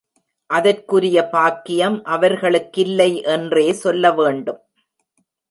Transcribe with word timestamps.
அதற்குரிய 0.49 1.17
பாக்கியம் 1.27 2.03
அவர்களுக்கில்லை 2.03 3.21
என்றே 3.21 3.71
சொல்லவேண்டும். 3.83 4.61